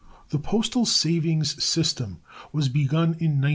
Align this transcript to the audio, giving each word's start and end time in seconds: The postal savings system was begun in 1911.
The 0.29 0.39
postal 0.39 0.87
savings 0.87 1.63
system 1.63 2.21
was 2.51 2.69
begun 2.69 3.09
in 3.19 3.37
1911. 3.39 3.49